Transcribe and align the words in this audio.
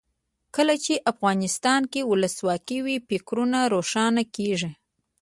کله 0.55 0.75
چې 0.85 1.03
افغانستان 1.11 1.81
کې 1.91 2.07
ولسواکي 2.09 2.79
وي 2.85 2.97
فکرونه 3.09 3.59
روښانه 3.73 4.23
کیږي. 4.35 4.71